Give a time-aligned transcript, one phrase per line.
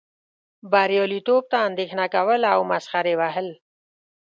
[0.71, 3.47] بریالیتوب ته اندیښنه کول او مسخرې وهل.